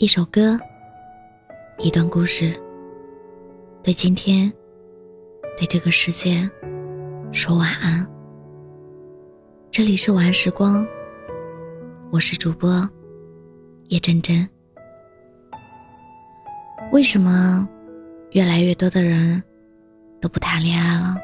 [0.00, 0.56] 一首歌，
[1.78, 2.52] 一段故事，
[3.82, 4.48] 对今天，
[5.56, 6.48] 对这个世界，
[7.32, 8.08] 说晚安。
[9.72, 10.86] 这里是晚安时光，
[12.12, 12.80] 我是主播
[13.88, 14.48] 叶真真。
[16.92, 17.68] 为什么
[18.30, 19.42] 越来越多的人
[20.20, 21.16] 都不谈恋爱了？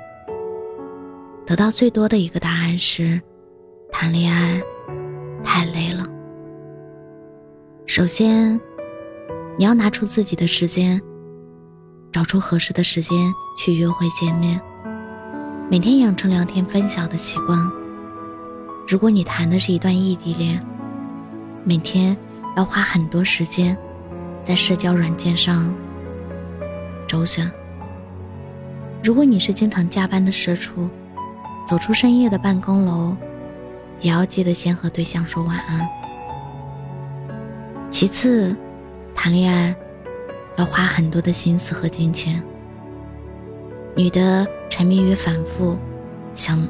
[1.47, 3.23] 得到最多的一个答案是：
[3.93, 4.61] 谈恋爱
[5.45, 6.03] 太累了。
[7.97, 8.61] 首先，
[9.57, 11.01] 你要拿出自己的时间，
[12.11, 14.61] 找出合适的时间去约会见面，
[15.71, 17.57] 每天养成聊天分享的习惯。
[18.89, 20.61] 如果你谈的是一段异地恋，
[21.63, 22.17] 每天
[22.57, 23.79] 要花很多时间
[24.43, 25.73] 在社交软件上
[27.07, 27.49] 周旋。
[29.05, 30.91] 如果你是经常加班的社畜，
[31.65, 33.17] 走出深夜的办公楼，
[34.01, 35.89] 也要记得先和对象说晚安。
[37.95, 38.53] 其次，
[39.15, 39.73] 谈恋爱
[40.57, 42.43] 要花很多的心思和金钱。
[43.95, 45.79] 女的沉迷于反复
[46.35, 46.61] 想，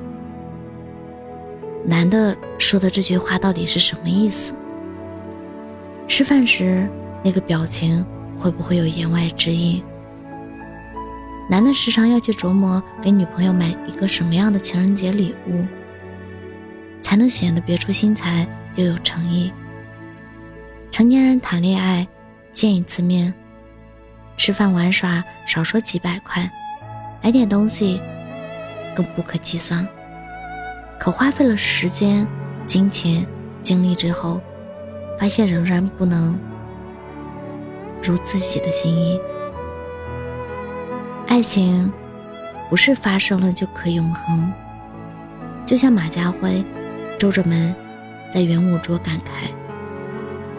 [1.83, 4.55] 男的说的这句话到底是什么意思？
[6.07, 6.87] 吃饭时
[7.23, 8.05] 那个表情
[8.37, 9.83] 会不会有言外之意？
[11.49, 15.65] 男的时常要去琢磨给女朋友买一个什么样的情人节礼物，
[17.01, 19.51] 才能显得别出心裁又有诚意。
[20.95, 22.07] 成年人谈恋爱，
[22.53, 23.35] 见一次面，
[24.37, 26.49] 吃饭玩耍少说几百块，
[27.21, 28.01] 买点东西
[28.95, 29.85] 更不可计算。
[30.97, 32.25] 可花费了时间、
[32.65, 33.27] 金钱、
[33.61, 34.41] 精力之后，
[35.19, 36.39] 发现仍然不能
[38.01, 39.21] 如自己的心意。
[41.27, 41.93] 爱情
[42.71, 44.53] 不是发生了就可永恒，
[45.67, 46.65] 就像马家辉
[47.19, 47.75] 皱着眉
[48.33, 49.51] 在圆舞桌感慨。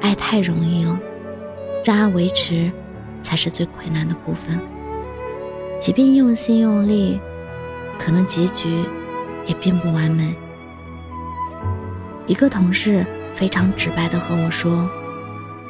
[0.02, 1.00] 爱太容易了，
[1.84, 2.72] 让爱维持
[3.22, 4.60] 才是最困难的部分。
[5.80, 7.20] 即便用心用力，
[8.00, 8.84] 可能结局
[9.46, 10.36] 也并不完美。
[12.28, 14.90] 一个同事非常直白的和我说：“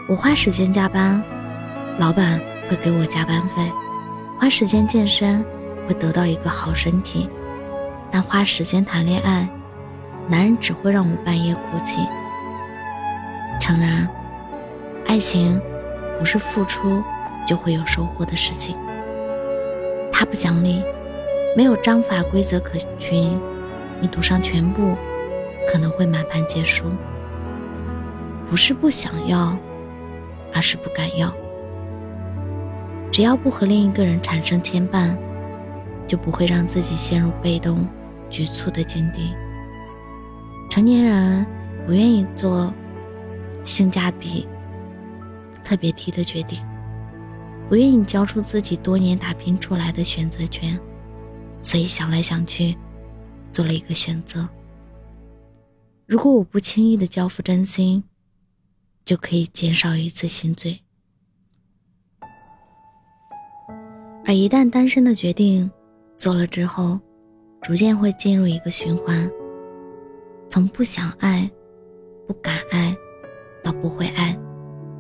[0.08, 1.22] 我花时间加班，
[1.98, 2.40] 老板
[2.70, 3.64] 会给我加班费；
[4.38, 5.44] 花时间健身，
[5.88, 7.28] 会得到一个好身体；
[8.12, 9.48] 但花时间谈恋爱，
[10.28, 12.02] 男人只会让我半夜哭泣。”
[13.66, 14.08] 诚然。
[15.08, 15.60] 爱情
[16.20, 17.02] 不是付出
[17.48, 18.78] 就会有收获的事情，
[20.12, 20.84] 它不讲理，
[21.58, 23.42] 没有章法规则可循，
[24.00, 24.96] 你赌上全部，
[25.68, 26.86] 可能会满盘皆输。
[28.48, 29.58] 不是不想要，
[30.54, 31.34] 而是不敢要。
[33.12, 35.18] 只要不和另一个人产生牵绊，
[36.06, 37.88] 就不会让自己陷入被动、
[38.30, 39.34] 局促的境地。
[40.70, 41.44] 成年人
[41.88, 42.72] 不愿意做
[43.66, 44.48] 性价比。
[45.66, 46.64] 特别低的决定，
[47.68, 50.80] 不愿意交出自己多年打拼出来的选择权，
[51.64, 52.78] 所以想来想去，
[53.52, 54.48] 做了一个选择。
[56.06, 58.04] 如果我不轻易的交付真心，
[59.04, 60.80] 就可以减少一次心罪。
[64.24, 65.68] 而一旦单身的决定
[66.16, 67.00] 做了之后，
[67.64, 69.28] 逐渐会进入一个循环，
[70.48, 71.50] 从不想爱、
[72.28, 72.96] 不敢爱，
[73.66, 74.38] 到不会爱。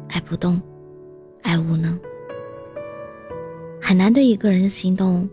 [0.09, 0.59] 爱不动，
[1.43, 1.99] 爱无能，
[3.79, 5.29] 很难对一个人心动。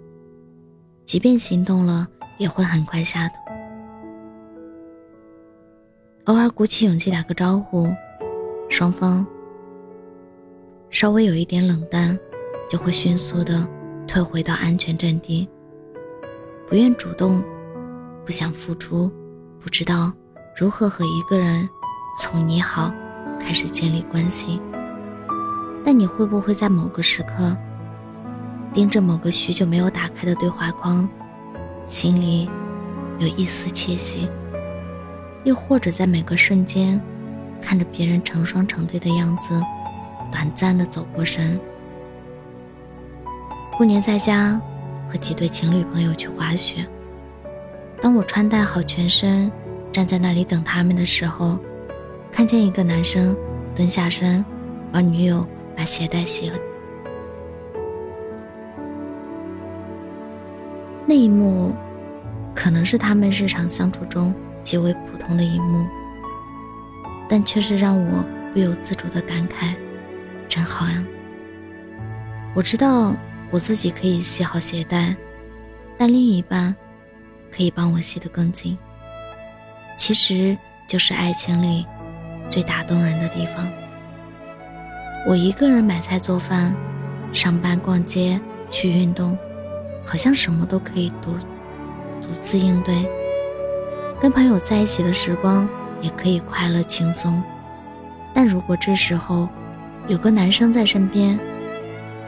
[1.05, 2.07] 即便心动了，
[2.39, 3.35] 也会很快下的。
[6.25, 7.89] 偶尔鼓起勇气打个招呼，
[8.69, 9.27] 双方
[10.91, 12.19] 稍微有一点冷淡，
[12.69, 13.67] 就会迅速的
[14.07, 15.49] 退回到安全阵地。
[16.67, 17.43] 不愿主动，
[18.25, 19.11] 不想付出，
[19.59, 20.13] 不知道
[20.57, 21.69] 如何和一个人
[22.19, 22.93] 从你好
[23.43, 24.61] 开始建立关系。
[25.85, 27.57] 但你会不会在某个时刻，
[28.73, 31.09] 盯着某个许久没有打开的对话框，
[31.87, 32.49] 心里
[33.19, 34.29] 有一丝窃喜？
[35.45, 37.01] 又或者在每个瞬间，
[37.61, 39.61] 看着别人成双成对的样子，
[40.31, 41.59] 短暂的走过神？
[43.77, 44.61] 过年在家
[45.09, 46.87] 和几对情侣朋友去滑雪，
[48.01, 49.51] 当我穿戴好全身，
[49.91, 51.59] 站在那里等他们的时候，
[52.33, 53.37] 看见一个男生
[53.75, 54.45] 蹲下身，
[54.91, 55.47] 帮女友。
[55.75, 56.59] 把鞋带系了。
[61.07, 61.75] 那一幕，
[62.55, 65.87] 可能是他们日常相处中极为普通的一幕，
[67.27, 69.75] 但却是让我不由自主的感慨：
[70.47, 71.03] 真好呀！
[72.55, 73.17] 我知道
[73.51, 75.17] 我自己可以系好鞋带，
[75.97, 76.77] 但另一半
[77.51, 78.77] 可以帮我系得更紧。
[79.97, 80.55] 其实，
[80.87, 81.87] 就是爱情里
[82.53, 83.67] 最打动人的地方。
[85.27, 86.75] 我一个人买菜做饭、
[87.33, 88.39] 上班、逛街、
[88.71, 89.39] 去运动，
[90.05, 91.33] 好像什么都可以独
[92.21, 93.09] 独自应对。
[94.21, 95.67] 跟朋友在一起的时光
[96.03, 97.43] 也可以快乐轻松，
[98.35, 99.49] 但如果这时候
[100.07, 101.41] 有个男生在身边，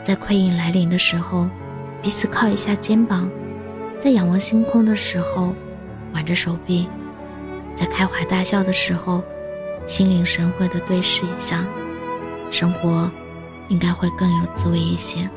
[0.02, 1.46] 在困意来临的时候，
[2.00, 3.28] 彼此靠一下肩膀，
[4.00, 5.54] 在仰望星空的时候
[6.14, 6.88] 挽着手臂，
[7.74, 9.22] 在开怀大笑的时候
[9.86, 11.64] 心领神会的对视一下，
[12.50, 13.10] 生活
[13.68, 15.28] 应该会更有滋味一些。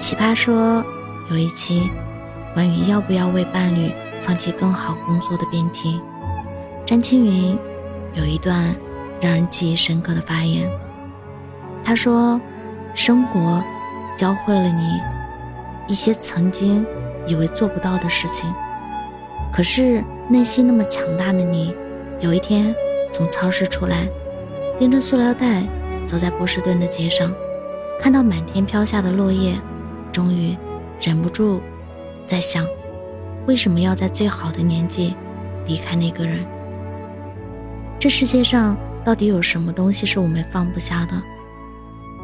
[0.00, 0.84] 奇葩说
[1.30, 1.90] 有一期
[2.54, 3.92] 关于要不要为伴侣。
[4.22, 5.98] 放弃更好工作的辩题，
[6.84, 7.58] 詹青云
[8.12, 8.76] 有一段
[9.18, 10.70] 让人记忆深刻的发言。
[11.82, 12.38] 他说
[12.94, 13.64] ：“生活
[14.18, 15.00] 教会了你
[15.88, 16.84] 一些曾经
[17.26, 18.52] 以为做不到的事情，
[19.50, 21.74] 可是内心那么强大的你，
[22.20, 22.74] 有一天
[23.12, 24.06] 从超市出来，
[24.78, 25.66] 拎着塑料袋
[26.06, 27.32] 走在波士顿的街上，
[27.98, 29.58] 看到满天飘下的落叶，
[30.12, 30.54] 终于
[31.00, 31.60] 忍不住
[32.26, 32.66] 在想。”
[33.48, 35.14] 为什么要在最好的年纪
[35.66, 36.44] 离开那个人？
[37.98, 41.14] 这世界上到底有什么东西是我们放不下的？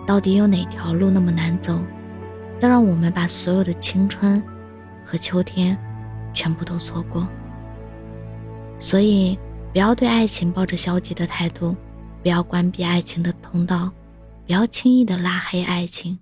[0.06, 1.80] 到底有哪条路那么难走，
[2.60, 4.42] 要让我们把所有的青春
[5.02, 5.76] 和秋天
[6.34, 7.26] 全部都错过？
[8.78, 9.38] 所以，
[9.76, 11.76] 不要对爱情抱着消极的态度，
[12.22, 13.92] 不要关闭爱情的通道，
[14.46, 16.18] 不要轻易的拉黑爱情，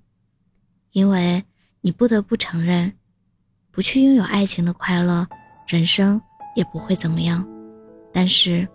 [0.91, 1.41] 因为
[1.81, 2.93] 你不得不承认。
[3.71, 5.25] 不去拥有爱情的快乐，
[5.69, 6.21] 人生
[6.56, 7.47] 也不会怎么样，
[8.12, 8.67] 但是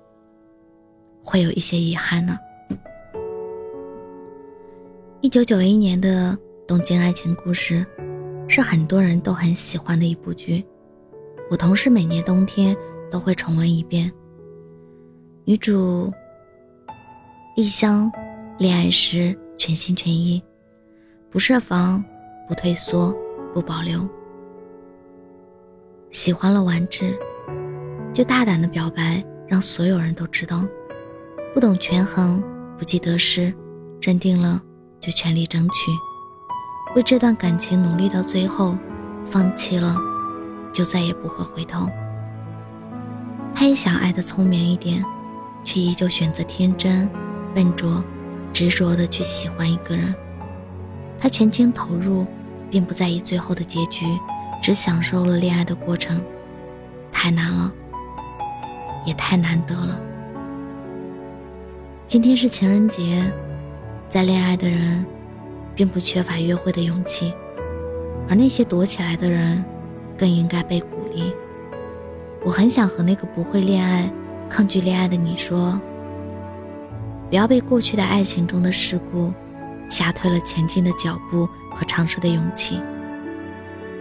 [1.22, 2.40] 会有一些遗憾呢。
[5.20, 6.32] 一九九一年的
[6.66, 7.86] 《东京爱情故事》
[8.50, 10.66] 是很多人都很喜欢的一部剧，
[11.52, 12.74] 我同事每年冬天
[13.12, 14.10] 都会重温一遍。
[15.50, 16.14] 女主
[17.56, 18.12] 丽香
[18.60, 20.40] 恋爱时全心全意，
[21.28, 22.06] 不设防，
[22.48, 23.12] 不退缩，
[23.52, 24.08] 不保留。
[26.12, 27.18] 喜欢了完治，
[28.14, 30.64] 就大胆的表白，让所有人都知道。
[31.52, 32.44] 不懂权衡，
[32.78, 33.52] 不计得失，
[34.00, 34.62] 认定了
[35.00, 35.90] 就全力争取，
[36.96, 38.78] 为这段感情努力到最后，
[39.26, 39.98] 放弃了
[40.72, 41.90] 就再也不会回头。
[43.52, 45.04] 他也想爱的聪明一点，
[45.64, 47.10] 却依旧选择天真、
[47.54, 48.04] 笨拙、
[48.54, 50.14] 执着的去喜欢一个人。
[51.20, 52.26] 他全情投入，
[52.70, 54.06] 并不在意最后的结局。
[54.62, 56.22] 只享受了恋爱的过程，
[57.14, 57.72] 太难了，
[59.06, 59.98] 也太难得了。
[62.06, 63.24] 今天是情人节，
[64.10, 65.06] 在恋爱的人，
[65.74, 67.34] 并不缺乏约会的勇气，
[68.28, 69.64] 而那些躲起来的人，
[70.18, 71.34] 更应该被鼓励。
[72.44, 74.12] 我很想和那个不会恋爱、
[74.50, 75.80] 抗拒恋爱的你说：
[77.30, 79.32] 不要被过去的爱情中的事故，
[79.88, 82.82] 吓退了前进的脚步和尝试的勇气。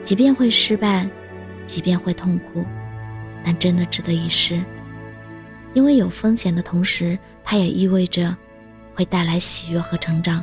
[0.03, 1.07] 即便会失败，
[1.67, 2.65] 即便会痛苦，
[3.45, 4.63] 但真的值得一试。
[5.75, 8.35] 因为有风险的同时，它也意味着
[8.95, 10.43] 会带来喜悦和成长。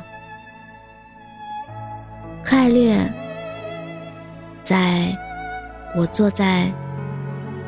[2.44, 2.96] 柯艾略
[4.62, 5.12] 在
[5.98, 6.72] 《我坐在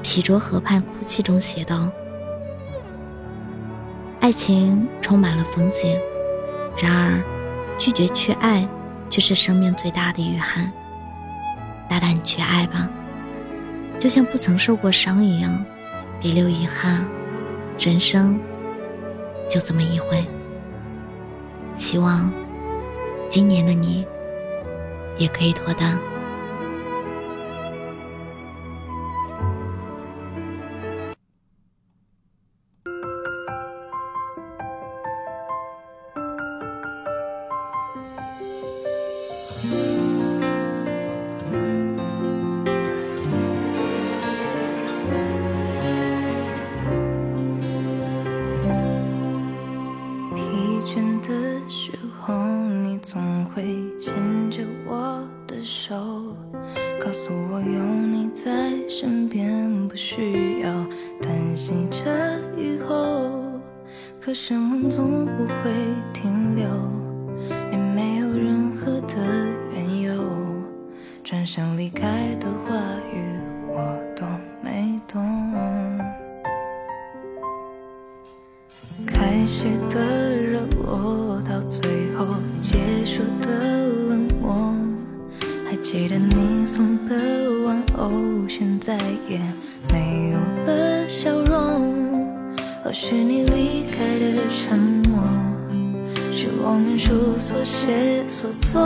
[0.05, 1.91] 皮卓河畔哭泣》中写道
[4.21, 6.01] ：“爱情充满了风险，
[6.77, 7.23] 然而
[7.79, 8.69] 拒绝去爱，
[9.09, 10.71] 却是生命最大的遗憾。”
[11.89, 12.89] 大胆去爱吧，
[13.99, 15.65] 就像不曾受过伤一样，
[16.21, 17.05] 别留遗憾。
[17.79, 18.39] 人生
[19.49, 20.27] 就这么一回。
[21.77, 22.31] 希望
[23.29, 24.05] 今年的你
[25.17, 25.99] 也可以脱单。
[88.59, 88.99] 现在
[89.29, 89.39] 也
[89.93, 92.27] 没有了笑容。
[92.83, 94.77] 或许你离开的沉
[95.09, 95.23] 默，
[96.35, 98.83] 是我们书所写所做。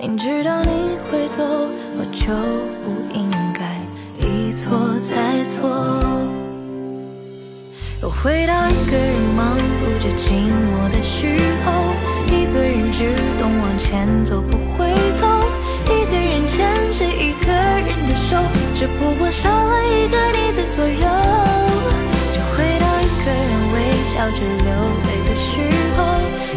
[0.00, 2.34] 明知道你会走，我就
[2.82, 3.78] 不应该
[4.18, 5.70] 一错再错。
[8.02, 11.38] 又回到一个人忙碌着寂寞的时
[20.10, 21.06] 和你在左右。
[22.34, 24.68] 就回到一个人微笑着流
[25.06, 25.50] 泪的时
[25.96, 25.98] 候，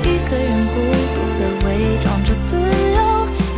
[0.03, 0.75] 一个人孤
[1.13, 1.67] 独的伪
[2.03, 2.51] 装着自
[2.95, 2.99] 由。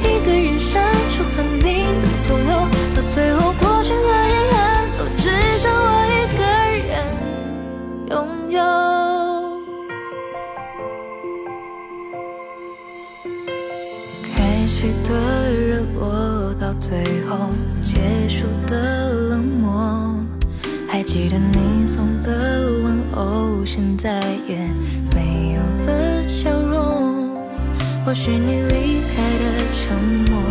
[0.01, 0.71] 一个人删
[1.11, 1.67] 除和你
[2.01, 2.51] 的所有
[2.95, 4.55] 到最后，过去和遗憾
[4.97, 5.23] 都只
[5.57, 6.41] 剩我一个
[6.87, 6.91] 人
[8.09, 8.11] 拥
[8.51, 8.57] 有。
[14.33, 14.35] 开
[14.67, 15.09] 始的
[15.51, 15.61] 热
[15.99, 17.31] 络，到最后
[17.83, 19.02] 结束的。
[21.13, 22.31] 记得你送的
[22.83, 24.57] 问候，现在也
[25.13, 27.29] 没有了笑容。
[28.03, 29.95] 或许你离开的沉
[30.31, 30.41] 默。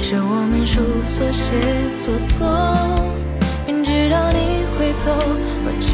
[0.00, 1.58] 是我们书所写
[1.90, 2.46] 所做，
[3.66, 5.10] 明知道你会走，
[5.64, 5.90] 我就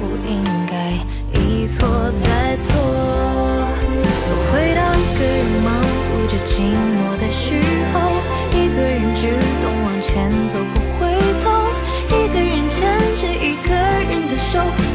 [0.00, 0.96] 不应该
[1.38, 2.72] 一错再错。
[4.00, 5.76] 我回到一个人忙
[6.08, 7.60] 碌着寂寞的时
[7.92, 8.00] 候，
[8.56, 9.28] 一个人只
[9.60, 10.56] 懂往前走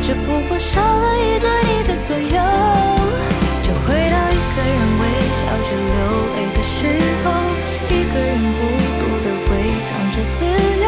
[0.09, 2.41] 只不过少了一个你在左右。
[3.61, 5.05] 就回到一个人微
[5.37, 5.97] 笑着流
[6.33, 7.29] 泪的时候。
[7.91, 8.59] 一个人孤
[8.97, 9.53] 独的伪
[9.85, 10.41] 装着自
[10.81, 10.85] 由，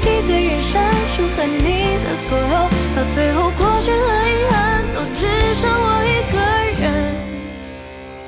[0.00, 0.72] 一个人删
[1.14, 1.68] 除和你
[2.04, 2.54] 的所有，
[2.96, 3.98] 到最后过去和
[4.30, 5.20] 遗憾都只
[5.54, 6.36] 剩我一个
[6.80, 6.82] 人。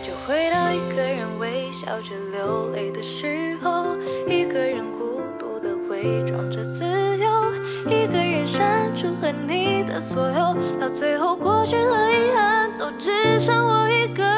[0.02, 3.96] 就回到一个人微笑着流泪的时候，
[4.28, 6.84] 一个人孤独的伪装着自，
[8.46, 14.35] 删除和你的所有，到最后过去和遗憾都只剩我一个。